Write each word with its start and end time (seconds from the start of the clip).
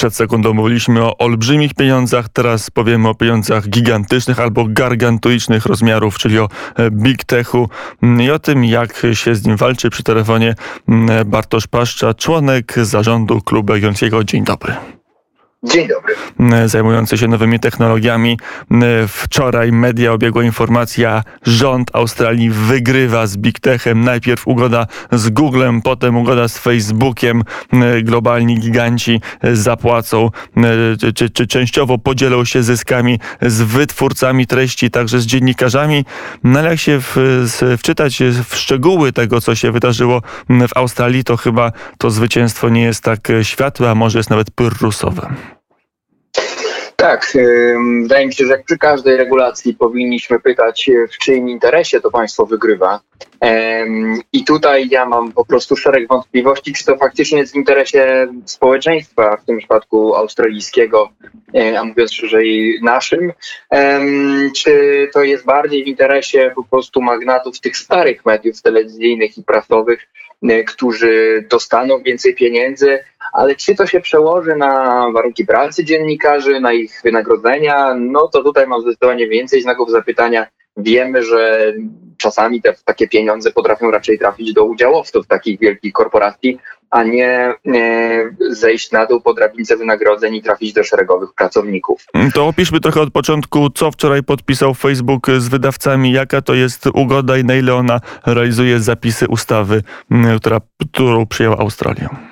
Przed 0.00 0.14
sekundą 0.14 0.54
mówiliśmy 0.54 1.02
o 1.02 1.18
olbrzymich 1.18 1.74
pieniądzach, 1.74 2.28
teraz 2.28 2.70
powiemy 2.70 3.08
o 3.08 3.14
pieniądzach 3.14 3.68
gigantycznych 3.68 4.40
albo 4.40 4.64
gargantuicznych 4.68 5.66
rozmiarów, 5.66 6.18
czyli 6.18 6.38
o 6.38 6.48
e, 6.76 6.90
big 6.90 7.24
techu 7.24 7.68
mm, 8.02 8.22
i 8.22 8.30
o 8.30 8.38
tym, 8.38 8.64
jak 8.64 9.06
się 9.12 9.34
z 9.34 9.46
nim 9.46 9.56
walczy 9.56 9.90
przy 9.90 10.02
telefonie 10.02 10.54
mm, 10.88 11.30
Bartosz 11.30 11.66
Paszcza, 11.66 12.14
członek 12.14 12.74
zarządu 12.82 13.40
klubu 13.40 13.72
Jagiellońskiego. 13.72 14.24
Dzień 14.24 14.44
dobry. 14.44 14.99
Dzień 15.64 15.88
dobry. 15.88 16.14
Zajmujący 16.68 17.18
się 17.18 17.28
nowymi 17.28 17.60
technologiami. 17.60 18.38
Wczoraj 19.08 19.72
media 19.72 20.12
obiegła 20.12 20.44
informacja, 20.44 21.22
rząd 21.42 21.90
Australii 21.94 22.50
wygrywa 22.50 23.26
z 23.26 23.36
Big 23.36 23.60
Techem. 23.60 24.04
Najpierw 24.04 24.48
ugoda 24.48 24.86
z 25.12 25.30
Googlem, 25.30 25.82
potem 25.82 26.16
ugoda 26.16 26.48
z 26.48 26.58
Facebookiem. 26.58 27.42
Globalni 28.02 28.60
giganci 28.60 29.20
zapłacą, 29.52 30.30
czy, 31.00 31.12
czy, 31.12 31.30
czy 31.30 31.46
częściowo 31.46 31.98
podzielą 31.98 32.44
się 32.44 32.62
zyskami 32.62 33.20
z 33.42 33.62
wytwórcami 33.62 34.46
treści, 34.46 34.90
także 34.90 35.20
z 35.20 35.26
dziennikarzami. 35.26 36.04
No 36.44 36.58
ale 36.58 36.70
jak 36.70 36.78
się 36.78 37.00
w, 37.00 37.16
wczytać 37.78 38.22
w 38.48 38.56
szczegóły 38.56 39.12
tego, 39.12 39.40
co 39.40 39.54
się 39.54 39.72
wydarzyło 39.72 40.22
w 40.48 40.76
Australii, 40.76 41.24
to 41.24 41.36
chyba 41.36 41.72
to 41.98 42.10
zwycięstwo 42.10 42.68
nie 42.68 42.82
jest 42.82 43.04
tak 43.04 43.28
światłe, 43.42 43.90
a 43.90 43.94
może 43.94 44.18
jest 44.18 44.30
nawet 44.30 44.50
pyrrusowe. 44.50 45.34
Tak, 47.00 47.32
wydaje 48.02 48.26
mi 48.26 48.34
się, 48.34 48.46
że 48.46 48.58
przy 48.58 48.78
każdej 48.78 49.16
regulacji 49.16 49.74
powinniśmy 49.74 50.40
pytać, 50.40 50.90
w 51.12 51.18
czyim 51.18 51.48
interesie 51.48 52.00
to 52.00 52.10
państwo 52.10 52.46
wygrywa. 52.46 53.00
I 54.32 54.44
tutaj 54.44 54.88
ja 54.90 55.06
mam 55.06 55.32
po 55.32 55.44
prostu 55.44 55.76
szereg 55.76 56.08
wątpliwości, 56.08 56.72
czy 56.72 56.84
to 56.84 56.96
faktycznie 56.96 57.38
jest 57.38 57.52
w 57.52 57.56
interesie 57.56 58.28
społeczeństwa, 58.44 59.36
w 59.36 59.44
tym 59.44 59.58
przypadku 59.58 60.14
australijskiego, 60.14 61.08
a 61.78 61.84
mówiąc 61.84 62.12
szerzej 62.12 62.78
naszym, 62.82 63.32
czy 64.56 65.08
to 65.12 65.22
jest 65.22 65.44
bardziej 65.44 65.84
w 65.84 65.86
interesie 65.86 66.52
po 66.54 66.64
prostu 66.64 67.02
magnatów 67.02 67.60
tych 67.60 67.76
starych 67.76 68.24
mediów 68.26 68.62
telewizyjnych 68.62 69.38
i 69.38 69.42
prasowych, 69.42 70.08
e, 70.42 70.64
którzy 70.64 71.46
dostaną 71.50 72.02
więcej 72.02 72.34
pieniędzy, 72.34 72.98
ale 73.32 73.56
czy 73.56 73.74
to 73.74 73.86
się 73.86 74.00
przełoży 74.00 74.56
na 74.56 75.06
warunki 75.14 75.46
pracy 75.46 75.84
dziennikarzy, 75.84 76.60
na 76.60 76.72
ich 76.72 77.00
wynagrodzenia, 77.04 77.94
no 77.94 78.28
to 78.28 78.42
tutaj 78.42 78.66
mam 78.66 78.80
zdecydowanie 78.80 79.28
więcej 79.28 79.62
znaków 79.62 79.90
zapytania. 79.90 80.46
Wiemy, 80.76 81.22
że 81.22 81.72
czasami 82.16 82.62
te 82.62 82.74
takie 82.84 83.08
pieniądze 83.08 83.50
potrafią 83.52 83.90
raczej 83.90 84.18
trafić 84.18 84.52
do 84.52 84.64
udziałowców 84.64 85.26
takich 85.26 85.60
wielkich 85.60 85.92
korporacji, 85.92 86.58
a 86.90 87.02
nie 87.02 87.54
zejść 88.50 88.92
na 88.92 89.06
dół 89.06 89.20
po 89.20 89.34
drabince 89.34 89.76
wynagrodzeń 89.76 90.34
i 90.34 90.42
trafić 90.42 90.72
do 90.72 90.84
szeregowych 90.84 91.34
pracowników. 91.34 92.04
To 92.34 92.46
opiszmy 92.46 92.80
trochę 92.80 93.00
od 93.00 93.12
początku, 93.12 93.70
co 93.70 93.90
wczoraj 93.90 94.22
podpisał 94.22 94.74
Facebook 94.74 95.26
z 95.38 95.48
wydawcami, 95.48 96.12
jaka 96.12 96.42
to 96.42 96.54
jest 96.54 96.86
ugoda 96.94 97.38
i 97.38 97.44
na 97.44 97.54
ile 97.54 97.74
ona 97.74 98.00
realizuje 98.26 98.80
zapisy 98.80 99.28
ustawy, 99.28 99.82
która, 100.36 100.60
którą 100.92 101.26
przyjęła 101.26 101.58
Australia. 101.58 102.29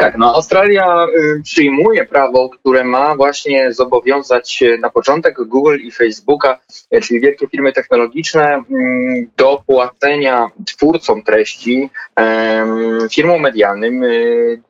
Tak, 0.00 0.16
no 0.18 0.34
Australia 0.34 1.06
y, 1.06 1.42
przyjmuje 1.42 2.06
prawo, 2.06 2.48
które 2.48 2.84
ma 2.84 3.16
właśnie 3.16 3.72
zobowiązać 3.72 4.64
na 4.80 4.90
początek 4.90 5.36
Google 5.44 5.76
i 5.76 5.90
Facebooka, 5.90 6.58
y, 6.94 7.00
czyli 7.00 7.20
wielkie 7.20 7.48
firmy 7.48 7.72
technologiczne, 7.72 8.62
mm, 8.70 9.30
do 9.36 9.62
płacenia 9.66 10.50
twórcom 10.66 11.22
treści, 11.22 11.90
firmom 13.12 13.40
medialnym, 13.40 14.02
y, 14.02 14.62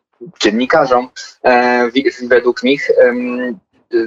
dziennikarzom, 0.42 1.08
e, 1.44 1.90
według 2.28 2.62
nich 2.62 2.90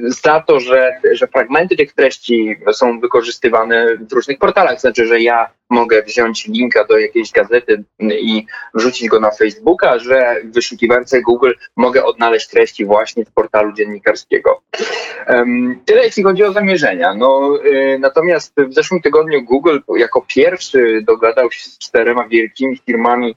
za 0.08 0.40
to, 0.48 0.60
że, 0.60 0.92
że 1.12 1.28
fragmenty 1.28 1.76
tych 1.76 1.94
treści 1.94 2.56
są 2.72 3.00
wykorzystywane 3.00 3.98
w 3.98 4.14
różnych 4.14 4.40
portalach. 4.40 4.80
Znaczy, 4.80 5.08
że 5.08 5.20
ja 5.20 5.50
mogę 5.70 6.04
wziąć 6.04 6.48
linka 6.48 6.86
do 6.86 6.98
jakiejś 6.98 7.32
gazety 7.32 7.84
i 8.00 8.46
wrzucić 8.74 9.08
go 9.08 9.20
na 9.20 9.32
Facebooka, 9.32 10.00
że 10.00 10.36
w 10.44 10.54
wyszukiwarce 10.54 11.22
Google 11.22 11.52
mogę 11.78 12.06
odnaleźć 12.06 12.50
treści 12.50 12.86
właśnie 12.86 13.26
w 13.26 13.32
portalu 13.32 13.74
dziennikarskiego. 13.74 14.62
Um, 15.28 15.80
tyle 15.86 16.04
jeśli 16.04 16.24
chodzi 16.24 16.44
o 16.44 16.52
zamierzenia. 16.52 17.14
No, 17.14 17.60
y, 17.66 17.98
natomiast 18.00 18.54
w 18.58 18.74
zeszłym 18.74 19.02
tygodniu 19.02 19.44
Google 19.44 19.80
jako 19.98 20.26
pierwszy 20.28 21.02
dogadał 21.08 21.52
się 21.52 21.70
z 21.70 21.78
czterema 21.78 22.28
wielkimi 22.28 22.78
firmami 22.78 23.36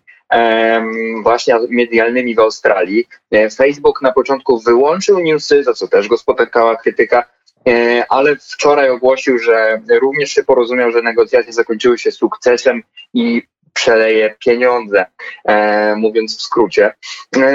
właśnie 1.22 1.54
medialnymi 1.70 2.34
w 2.34 2.38
Australii. 2.38 3.08
E, 3.30 3.50
Facebook 3.50 4.02
na 4.02 4.12
początku 4.12 4.60
wyłączył 4.60 5.18
newsy, 5.18 5.64
za 5.64 5.74
co 5.74 5.88
też 5.88 6.08
go 6.08 6.18
spotykała 6.18 6.76
krytyka, 6.76 7.24
e, 7.68 8.04
ale 8.08 8.36
wczoraj 8.36 8.90
ogłosił, 8.90 9.38
że 9.38 9.82
również 10.00 10.30
się 10.30 10.44
porozumiał, 10.44 10.92
że 10.92 11.02
negocjacje 11.02 11.52
zakończyły 11.52 11.98
się 11.98 12.12
sukcesem 12.12 12.82
i 13.14 13.42
przeleje 13.72 14.34
pieniądze, 14.44 15.06
e, 15.44 15.96
mówiąc 15.96 16.38
w 16.38 16.42
skrócie. 16.42 16.94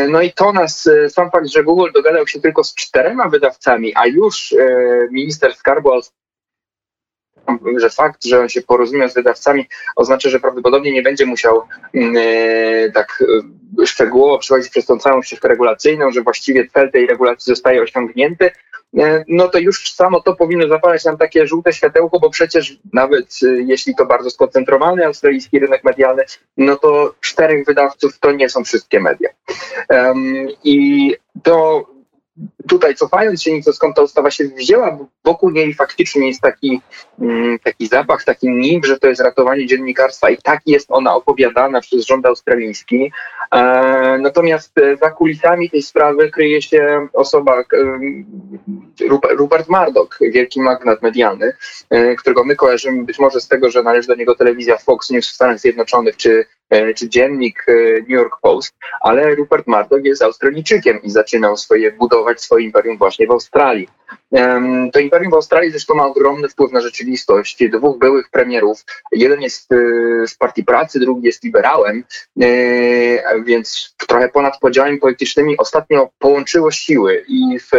no 0.09 0.21
i 0.21 0.33
to 0.33 0.53
nas, 0.53 0.89
sam 1.09 1.31
fakt, 1.31 1.47
że 1.47 1.63
Google 1.63 1.91
dogadał 1.93 2.27
się 2.27 2.41
tylko 2.41 2.63
z 2.63 2.75
czterema 2.75 3.29
wydawcami, 3.29 3.93
a 3.95 4.07
już 4.07 4.55
minister 5.11 5.55
skarbu 5.55 5.91
że 7.77 7.89
fakt, 7.89 8.25
że 8.25 8.39
on 8.39 8.49
się 8.49 8.61
porozumiał 8.61 9.09
z 9.09 9.13
wydawcami, 9.13 9.67
oznacza, 9.95 10.29
że 10.29 10.39
prawdopodobnie 10.39 10.91
nie 10.91 11.01
będzie 11.01 11.25
musiał 11.25 11.63
e, 11.93 12.91
tak 12.91 13.23
e, 13.81 13.85
szczegółowo 13.85 14.37
przechodzić 14.37 14.69
przez 14.69 14.85
tą 14.85 14.99
całą 14.99 15.21
ścieżkę 15.21 15.47
regulacyjną, 15.47 16.11
że 16.11 16.21
właściwie 16.21 16.67
cel 16.67 16.91
tej 16.91 17.07
regulacji 17.07 17.51
zostaje 17.51 17.81
osiągnięty, 17.81 18.51
e, 18.97 19.23
no 19.27 19.47
to 19.47 19.59
już 19.59 19.93
samo 19.93 20.21
to 20.21 20.35
powinno 20.35 20.67
zapalać 20.67 21.05
nam 21.05 21.17
takie 21.17 21.47
żółte 21.47 21.73
światełko, 21.73 22.19
bo 22.19 22.29
przecież 22.29 22.79
nawet 22.93 23.39
jeśli 23.65 23.95
to 23.95 24.05
bardzo 24.05 24.29
skoncentrowany 24.29 25.05
australijski 25.05 25.59
rynek 25.59 25.83
medialny, 25.83 26.23
no 26.57 26.75
to 26.75 27.13
czterech 27.21 27.65
wydawców 27.65 28.19
to 28.19 28.31
nie 28.31 28.49
są 28.49 28.63
wszystkie 28.63 28.99
media. 28.99 29.29
I 30.63 31.15
to 31.43 31.85
tutaj 32.67 32.95
cofając 32.95 33.43
się 33.43 33.53
nieco 33.53 33.73
skąd 33.73 33.95
ta 33.95 34.01
ustawa 34.01 34.31
się 34.31 34.43
wzięła, 34.43 34.97
wokół 35.23 35.49
niej 35.49 35.73
faktycznie 35.73 36.27
jest 36.27 36.41
taki, 36.41 36.81
mm, 37.19 37.59
taki 37.59 37.87
zapach, 37.87 38.23
taki 38.23 38.49
nim, 38.49 38.83
że 38.83 38.99
to 38.99 39.07
jest 39.07 39.21
ratowanie 39.21 39.67
dziennikarstwa 39.67 40.29
i 40.29 40.37
tak 40.37 40.61
jest 40.65 40.87
ona 40.89 41.15
opowiadana 41.15 41.81
przez 41.81 42.05
rząd 42.05 42.25
australijski. 42.25 43.11
E, 43.51 44.17
natomiast 44.21 44.73
za 45.01 45.11
kulisami 45.11 45.69
tej 45.69 45.81
sprawy 45.81 46.31
kryje 46.31 46.61
się 46.61 47.07
osoba 47.13 47.59
e, 47.59 47.65
Rupert 49.35 49.69
Murdoch, 49.69 50.19
wielki 50.21 50.61
magnat 50.61 51.01
medialny, 51.01 51.53
e, 51.89 52.15
którego 52.15 52.43
my 52.43 52.55
kojarzymy 52.55 53.03
być 53.03 53.19
może 53.19 53.41
z 53.41 53.47
tego, 53.47 53.69
że 53.69 53.83
należy 53.83 54.07
do 54.07 54.15
niego 54.15 54.35
telewizja 54.35 54.77
Fox 54.77 55.09
News 55.09 55.29
w 55.29 55.33
Stanach 55.33 55.59
Zjednoczonych 55.59 56.17
czy 56.17 56.45
czy 56.95 57.09
dziennik 57.09 57.65
New 57.99 58.09
York 58.09 58.37
Post, 58.41 58.73
ale 59.01 59.35
Rupert 59.35 59.67
Murdoch 59.67 60.03
jest 60.03 60.23
Australijczykiem 60.23 61.01
i 61.01 61.09
zaczynał 61.09 61.57
swoje 61.57 61.91
budować 61.91 62.41
swoje 62.41 62.65
imperium 62.65 62.97
właśnie 62.97 63.27
w 63.27 63.31
Australii. 63.31 63.87
To 64.93 64.99
imperium 64.99 65.31
w 65.31 65.35
Australii 65.35 65.71
zresztą 65.71 65.95
ma 65.95 66.05
ogromny 66.05 66.49
wpływ 66.49 66.71
na 66.71 66.81
rzeczywistość. 66.81 67.63
Dwóch 67.71 67.97
byłych 67.97 68.29
premierów, 68.29 68.83
jeden 69.11 69.41
jest 69.41 69.71
y, 69.71 70.23
z 70.27 70.35
Partii 70.35 70.63
Pracy, 70.63 70.99
drugi 70.99 71.25
jest 71.27 71.43
liberałem, 71.43 72.03
więc 73.45 73.95
trochę 74.07 74.29
ponad 74.29 74.59
podziałami 74.59 74.97
politycznymi 74.97 75.57
ostatnio 75.57 76.09
połączyło 76.19 76.71
siły 76.71 77.25
i 77.27 77.59
w, 77.59 77.69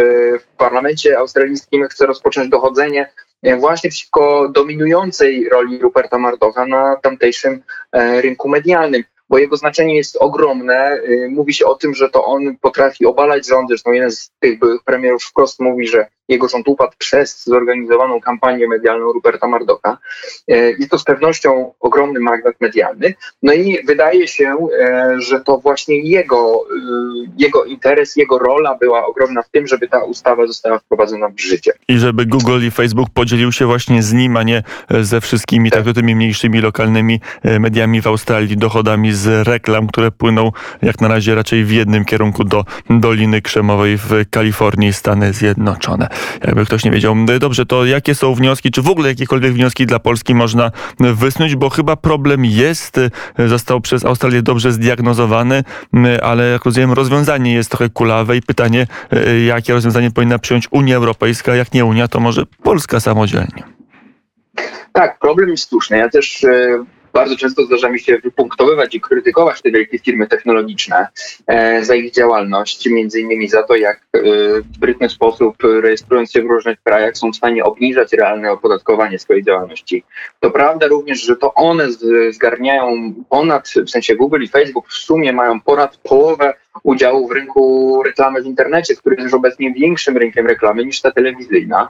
w 0.41 0.57
parlamencie 0.57 1.17
australijskim 1.17 1.87
chce 1.87 2.05
rozpocząć 2.05 2.49
dochodzenie 2.49 3.09
właśnie 3.59 3.89
przeciwko 3.89 4.49
dominującej 4.49 5.49
roli 5.49 5.79
Ruperta 5.79 6.17
Mardocha 6.17 6.65
na 6.65 6.95
tamtejszym 6.95 7.63
e, 7.91 8.21
rynku 8.21 8.49
medialnym 8.49 9.03
bo 9.29 9.37
jego 9.37 9.57
znaczenie 9.57 9.95
jest 9.95 10.17
ogromne. 10.19 10.99
Y, 11.09 11.29
mówi 11.31 11.53
się 11.53 11.65
o 11.65 11.75
tym, 11.75 11.93
że 11.93 12.09
to 12.09 12.25
on 12.25 12.57
potrafi 12.61 13.05
obalać 13.05 13.47
rządy. 13.47 13.67
Zresztą 13.67 13.91
jeden 13.91 14.11
z 14.11 14.31
tych 14.39 14.59
byłych 14.59 14.83
premierów 14.83 15.23
wprost 15.23 15.59
mówi, 15.59 15.87
że 15.87 16.07
jego 16.29 16.47
rząd 16.47 16.67
upadł 16.67 16.93
przez 16.97 17.43
zorganizowaną 17.45 18.21
kampanię 18.21 18.67
medialną 18.67 19.13
Ruperta 19.13 19.47
Mardoka. 19.47 19.97
Y, 20.51 20.75
jest 20.79 20.91
to 20.91 20.99
z 20.99 21.03
pewnością 21.03 21.73
ogromny 21.79 22.19
magnat 22.19 22.55
medialny. 22.61 23.13
No 23.43 23.53
i 23.53 23.85
wydaje 23.85 24.27
się, 24.27 24.55
y, 25.17 25.21
że 25.21 25.39
to 25.39 25.57
właśnie 25.57 25.99
jego, 25.99 26.65
jego 27.37 27.65
interes, 27.65 28.15
jego 28.15 28.39
rola 28.39 28.75
była 28.75 29.05
ogromna 29.05 29.41
w 29.41 29.49
tym, 29.49 29.67
żeby 29.67 29.87
ta 29.87 30.03
ustawa 30.03 30.47
została 30.47 30.79
wprowadzona 30.79 31.29
w 31.29 31.39
życie. 31.39 31.71
I 31.87 31.97
żeby 31.97 32.25
Google 32.25 32.67
i 32.67 32.71
Facebook 32.71 33.09
podzielił 33.13 33.51
się 33.51 33.65
właśnie 33.65 34.03
z 34.03 34.13
nim, 34.13 34.37
a 34.37 34.43
nie 34.43 34.63
ze 35.01 35.21
wszystkimi 35.21 35.71
tak. 35.71 35.85
tak 35.85 35.95
tymi 35.95 36.15
mniejszymi 36.15 36.61
lokalnymi 36.61 37.19
mediami 37.59 38.01
w 38.01 38.07
Australii, 38.07 38.57
dochodami 38.57 39.12
z 39.13 39.47
reklam, 39.47 39.87
które 39.87 40.11
płyną 40.11 40.51
jak 40.81 41.01
na 41.01 41.07
razie 41.07 41.35
raczej 41.35 41.65
w 41.65 41.71
jednym 41.71 42.05
kierunku 42.05 42.43
do 42.43 42.65
Doliny 42.89 43.41
Krzemowej 43.41 43.97
w 43.97 44.11
Kalifornii, 44.29 44.93
Stany 44.93 45.33
Zjednoczone. 45.33 46.07
jakby 46.43 46.65
ktoś 46.65 46.85
nie 46.85 46.91
wiedział. 46.91 47.15
Dobrze, 47.39 47.65
to 47.65 47.85
jakie 47.85 48.15
są 48.15 48.35
wnioski, 48.35 48.71
czy 48.71 48.81
w 48.81 48.89
ogóle 48.89 49.09
jakiekolwiek 49.09 49.53
wnioski 49.53 49.85
dla 49.85 49.99
Polski 49.99 50.35
można 50.35 50.71
wysnuć, 50.99 51.55
bo 51.55 51.69
chyba 51.69 51.95
problem 51.95 52.45
jest, 52.45 52.99
został 53.45 53.81
przez 53.81 54.05
Australię 54.05 54.41
dobrze 54.41 54.71
zdiagnozowany, 54.71 55.63
ale 56.23 56.49
jak 56.49 56.65
rozumiem, 56.65 56.93
rozwiązanie 56.93 57.53
jest 57.53 57.69
trochę 57.69 57.89
kulawe 57.89 58.37
i 58.37 58.41
pytanie, 58.41 58.87
jakie 59.45 59.73
rozwiązanie 59.73 60.11
powinna 60.11 60.39
przyjąć 60.39 60.67
Unia 60.71 60.95
Europejska, 60.95 61.55
jak 61.55 61.73
nie 61.73 61.85
Unia, 61.85 62.07
to 62.07 62.19
może 62.19 62.45
Polska 62.63 62.99
samodzielnie. 62.99 63.63
Tak, 64.93 65.19
problem 65.19 65.49
jest 65.49 65.69
słuszny. 65.69 65.97
Ja 65.97 66.09
też 66.09 66.43
e, 66.43 66.85
bardzo 67.13 67.35
często 67.35 67.65
zdarza 67.65 67.89
mi 67.89 67.99
się 67.99 68.17
wypunktowywać 68.17 68.95
i 68.95 69.01
krytykować 69.01 69.61
te 69.61 69.71
wielkie 69.71 69.99
firmy 69.99 70.27
technologiczne 70.27 71.07
e, 71.47 71.85
za 71.85 71.95
ich 71.95 72.11
działalność, 72.11 72.89
między 72.89 73.21
innymi 73.21 73.49
za 73.49 73.63
to, 73.63 73.75
jak 73.75 73.97
e, 73.97 74.21
w 74.61 74.75
sprytny 74.75 75.09
sposób, 75.09 75.55
rejestrując 75.81 76.31
się 76.31 76.41
w 76.41 76.45
różnych 76.45 76.81
krajach, 76.83 77.17
są 77.17 77.31
w 77.31 77.35
stanie 77.35 77.63
obniżać 77.63 78.13
realne 78.13 78.51
opodatkowanie 78.51 79.19
swojej 79.19 79.43
działalności. 79.43 80.03
To 80.39 80.51
prawda 80.51 80.87
również, 80.87 81.21
że 81.21 81.35
to 81.35 81.53
one 81.53 81.87
zgarniają 82.31 83.13
ponad, 83.29 83.69
w 83.85 83.89
sensie 83.89 84.15
Google 84.15 84.41
i 84.41 84.47
Facebook 84.47 84.89
w 84.89 84.93
sumie 84.93 85.33
mają 85.33 85.61
ponad 85.61 85.97
połowę 85.97 86.53
udziału 86.83 87.27
w 87.27 87.31
rynku 87.31 88.03
reklamy 88.05 88.41
w 88.41 88.45
internecie, 88.45 88.95
który 88.95 89.15
jest 89.15 89.23
już 89.23 89.33
obecnie 89.33 89.73
większym 89.73 90.17
rynkiem 90.17 90.47
reklamy 90.47 90.85
niż 90.85 91.01
ta 91.01 91.11
telewizyjna. 91.11 91.89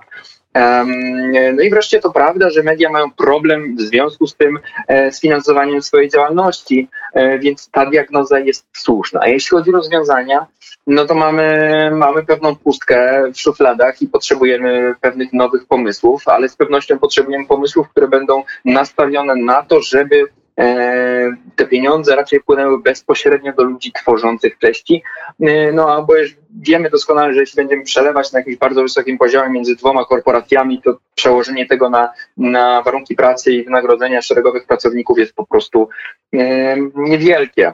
No 1.53 1.63
i 1.63 1.69
wreszcie 1.69 1.99
to 1.99 2.11
prawda, 2.11 2.49
że 2.49 2.63
media 2.63 2.89
mają 2.89 3.11
problem 3.11 3.75
w 3.75 3.81
związku 3.81 4.27
z 4.27 4.35
tym 4.35 4.59
e, 4.87 5.11
z 5.11 5.21
finansowaniem 5.21 5.81
swojej 5.81 6.09
działalności, 6.09 6.89
e, 7.13 7.39
więc 7.39 7.69
ta 7.69 7.85
diagnoza 7.85 8.39
jest 8.39 8.65
słuszna. 8.73 9.19
A 9.23 9.27
jeśli 9.27 9.49
chodzi 9.49 9.69
o 9.69 9.73
rozwiązania, 9.73 10.45
no 10.87 11.05
to 11.05 11.15
mamy, 11.15 11.91
mamy 11.95 12.25
pewną 12.25 12.55
pustkę 12.55 13.23
w 13.33 13.39
szufladach 13.39 14.01
i 14.01 14.07
potrzebujemy 14.07 14.95
pewnych 15.01 15.33
nowych 15.33 15.65
pomysłów, 15.65 16.27
ale 16.27 16.49
z 16.49 16.55
pewnością 16.55 16.99
potrzebujemy 16.99 17.45
pomysłów, 17.47 17.89
które 17.89 18.07
będą 18.07 18.43
nastawione 18.65 19.35
na 19.35 19.63
to, 19.63 19.81
żeby 19.81 20.27
E, 20.57 21.12
te 21.55 21.65
pieniądze 21.65 22.15
raczej 22.15 22.39
płynęły 22.39 22.81
bezpośrednio 22.81 23.53
do 23.53 23.63
ludzi 23.63 23.91
tworzących 23.91 24.57
treści. 24.57 25.03
E, 25.41 25.71
no 25.71 26.03
bo 26.03 26.15
już 26.15 26.35
wiemy 26.61 26.89
doskonale, 26.89 27.33
że 27.33 27.39
jeśli 27.39 27.55
będziemy 27.55 27.83
przelewać 27.83 28.31
na 28.31 28.39
jakimś 28.39 28.57
bardzo 28.57 28.81
wysokim 28.81 29.17
poziomie 29.17 29.49
między 29.49 29.75
dwoma 29.75 30.05
korporacjami, 30.05 30.81
to 30.81 30.97
przełożenie 31.15 31.65
tego 31.65 31.89
na, 31.89 32.09
na 32.37 32.81
warunki 32.81 33.15
pracy 33.15 33.53
i 33.53 33.63
wynagrodzenia 33.63 34.21
szeregowych 34.21 34.65
pracowników 34.65 35.19
jest 35.19 35.33
po 35.33 35.45
prostu 35.45 35.89
e, 36.33 36.77
niewielkie. 36.95 37.73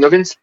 No 0.00 0.10
więc 0.10 0.38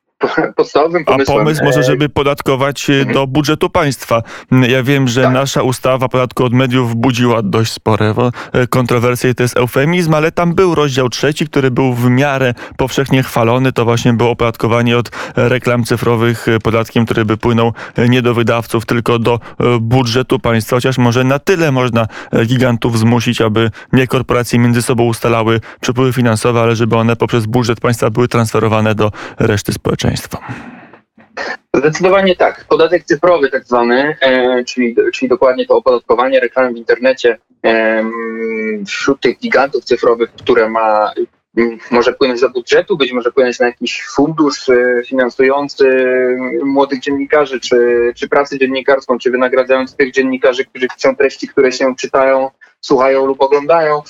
podstawowym 0.56 1.06
pomysłem. 1.06 1.38
A 1.38 1.40
pomysł 1.40 1.64
może, 1.64 1.84
żeby 1.84 2.10
podatkować 2.10 2.90
mhm. 2.90 3.14
do 3.14 3.28
budżetu 3.28 3.70
państwa. 3.70 4.22
Ja 4.68 4.84
wiem, 4.84 5.08
że 5.08 5.24
tak. 5.24 5.34
nasza 5.34 5.62
ustawa 5.62 6.10
podatku 6.10 6.44
od 6.44 6.54
mediów 6.54 6.96
budziła 6.96 7.42
dość 7.42 7.72
spore 7.72 8.14
e, 8.54 8.68
kontrowersje 8.68 9.36
to 9.36 9.44
jest 9.44 9.58
eufemizm, 9.58 10.14
ale 10.14 10.32
tam 10.32 10.54
był 10.54 10.76
rozdział 10.76 11.10
trzeci, 11.10 11.48
który 11.48 11.72
był 11.72 11.94
w 11.94 12.10
miarę 12.10 12.54
powszechnie 12.78 13.24
chwalony. 13.24 13.72
To 13.72 13.86
właśnie 13.86 14.14
było 14.14 14.30
opodatkowanie 14.30 14.98
od 14.98 15.12
reklam 15.36 15.84
cyfrowych 15.84 16.48
e, 16.48 16.60
podatkiem, 16.60 17.06
który 17.06 17.26
by 17.26 17.38
płynął 17.38 17.74
nie 18.10 18.22
do 18.22 18.34
wydawców, 18.34 18.86
tylko 18.86 19.20
do 19.20 19.40
budżetu 19.82 20.40
państwa. 20.40 20.76
Chociaż 20.76 20.98
może 20.98 21.24
na 21.24 21.40
tyle 21.40 21.72
można 21.72 22.08
gigantów 22.46 23.00
zmusić, 23.00 23.42
aby 23.42 23.72
nie 23.94 24.08
korporacje 24.08 24.60
między 24.60 24.82
sobą 24.82 25.04
ustalały 25.04 25.62
przepływy 25.82 26.14
finansowe, 26.14 26.62
ale 26.62 26.76
żeby 26.76 26.96
one 26.96 27.16
poprzez 27.16 27.46
budżet 27.46 27.80
państwa 27.80 28.10
były 28.10 28.28
transferowane 28.28 28.96
do 28.96 29.12
reszty 29.40 29.74
społeczeństwa 29.74 30.05
społeczeństwo? 30.06 30.40
Zdecydowanie 31.76 32.36
tak. 32.36 32.66
Podatek 32.70 33.04
cyfrowy 33.04 33.50
tak 33.50 33.64
zwany, 33.64 34.18
e, 34.22 34.64
czyli, 34.64 34.96
czyli 35.14 35.30
dokładnie 35.30 35.66
to 35.66 35.78
opodatkowanie 35.78 36.40
reklamy 36.40 36.74
w 36.74 36.78
internecie 36.78 37.38
e, 37.66 38.04
wśród 38.88 39.22
tych 39.22 39.40
gigantów 39.40 39.84
cyfrowych, 39.84 40.32
które 40.32 40.70
ma 40.70 41.14
może 41.92 42.14
płynąć 42.14 42.42
do 42.42 42.50
budżetu, 42.50 42.98
być 42.98 43.12
może 43.12 43.32
płynąć 43.32 43.60
na 43.60 43.66
jakiś 43.66 44.04
fundusz 44.06 44.70
e, 44.70 45.02
finansujący 45.06 46.06
młodych 46.64 47.00
dziennikarzy, 47.00 47.60
czy, 47.60 48.12
czy 48.16 48.30
pracę 48.30 48.60
dziennikarską, 48.60 49.18
czy 49.18 49.32
wynagradzając 49.32 49.96
tych 49.96 50.12
dziennikarzy, 50.12 50.66
którzy 50.66 50.88
chcą 50.88 51.16
treści, 51.16 51.48
które 51.48 51.72
się 51.72 51.96
czytają 51.96 52.50
słuchają 52.86 53.26
lub 53.26 53.42
oglądają, 53.42 54.02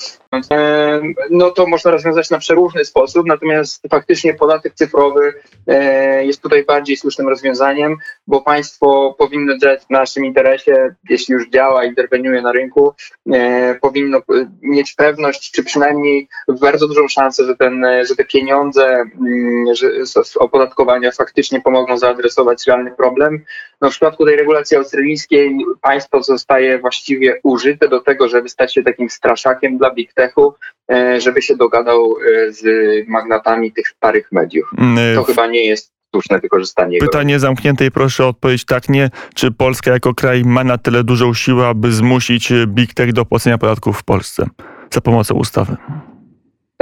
e, 0.50 1.00
no 1.30 1.50
to 1.50 1.66
można 1.66 1.90
rozwiązać 1.90 2.30
na 2.30 2.38
przeróżny 2.38 2.84
sposób, 2.84 3.26
natomiast 3.26 3.82
faktycznie 3.90 4.34
podatek 4.34 4.74
cyfrowy 4.74 5.34
e, 5.66 6.24
jest 6.24 6.42
tutaj 6.42 6.64
bardziej 6.64 6.96
słusznym 6.96 7.28
rozwiązaniem, 7.28 7.96
bo 8.26 8.42
państwo 8.42 9.14
powinno 9.18 9.58
działać 9.58 9.84
w 9.84 9.90
naszym 9.90 10.24
interesie, 10.24 10.94
jeśli 11.08 11.32
już 11.32 11.48
działa, 11.48 11.84
interweniuje 11.84 12.42
na 12.42 12.52
rynku, 12.52 12.94
e, 13.32 13.74
powinno 13.74 14.18
mieć 14.62 14.94
pewność, 14.94 15.50
czy 15.50 15.64
przynajmniej 15.64 16.28
bardzo 16.60 16.88
dużą 16.88 17.08
szansę, 17.08 17.44
że, 17.44 17.56
ten, 17.56 17.86
że 18.08 18.16
te 18.16 18.24
pieniądze 18.24 18.86
mm, 18.86 19.74
że 19.74 20.06
z 20.06 20.36
opodatkowania 20.36 21.10
faktycznie 21.10 21.60
pomogą 21.60 21.98
zaadresować 21.98 22.66
realny 22.66 22.90
problem. 22.90 23.44
No 23.80 23.88
w 23.88 23.90
przypadku 23.90 24.26
tej 24.26 24.36
regulacji 24.36 24.76
australijskiej 24.76 25.58
państwo 25.82 26.22
zostaje 26.22 26.78
właściwie 26.78 27.40
użyte 27.42 27.88
do 27.88 28.00
tego, 28.00 28.28
żeby 28.28 28.48
stać 28.48 28.65
się 28.72 28.82
takim 28.82 29.10
straszakiem 29.10 29.78
dla 29.78 29.94
big 29.94 30.12
techu, 30.12 30.54
e, 30.90 31.20
żeby 31.20 31.42
się 31.42 31.56
dogadał 31.56 32.16
e, 32.16 32.52
z 32.52 32.64
magnatami 33.08 33.72
tych 33.72 33.88
starych 33.88 34.32
mediów. 34.32 34.70
Mm, 34.78 35.14
to 35.14 35.24
chyba 35.24 35.46
nie 35.46 35.66
jest 35.66 35.92
słuszne 36.14 36.38
wykorzystanie. 36.38 36.98
Pytanie 36.98 37.38
zamknięte 37.38 37.86
i 37.86 37.90
proszę 37.90 38.24
o 38.24 38.28
odpowiedź 38.28 38.64
tak, 38.64 38.88
nie. 38.88 39.10
Czy 39.34 39.50
Polska 39.50 39.90
jako 39.90 40.14
kraj 40.14 40.42
ma 40.44 40.64
na 40.64 40.78
tyle 40.78 41.04
dużą 41.04 41.34
siłę, 41.34 41.66
aby 41.66 41.92
zmusić 41.92 42.52
Big 42.66 42.94
Tech 42.94 43.12
do 43.12 43.24
płacenia 43.24 43.58
podatków 43.58 43.98
w 43.98 44.04
Polsce 44.04 44.46
za 44.94 45.00
pomocą 45.00 45.34
ustawy? 45.34 45.76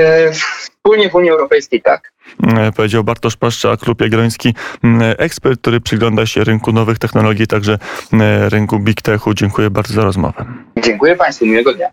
E, 0.01 0.33
wspólnie 0.33 1.11
w 1.11 1.15
Unii 1.15 1.31
Europejskiej 1.31 1.83
tak. 1.83 2.14
E, 2.57 2.73
powiedział 2.73 3.05
Bartosz 3.05 3.37
Paszcza, 3.37 3.77
Klub 3.77 4.01
Jagielloński, 4.01 4.55
ekspert, 5.19 5.61
który 5.61 5.81
przygląda 5.81 6.27
się 6.27 6.45
rynku 6.45 6.73
nowych 6.73 6.99
technologii, 6.99 7.47
także 7.47 7.79
rynku 8.49 8.79
Big 8.79 9.03
Techu. 9.03 9.35
Dziękuję 9.35 9.71
bardzo 9.71 9.95
za 9.95 10.05
rozmowę. 10.05 10.45
Dziękuję 10.83 11.17
Państwu, 11.17 11.47
miłego 11.47 11.75
dnia. 11.75 11.83